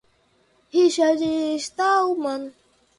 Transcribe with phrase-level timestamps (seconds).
[0.73, 1.21] Richard
[1.61, 2.55] Stallman